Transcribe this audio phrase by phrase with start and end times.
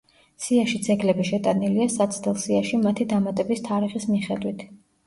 [0.45, 4.69] სიაში ძეგლები შეტანილია საცდელ სიაში მათი დამატების თარიღის მიხედვით.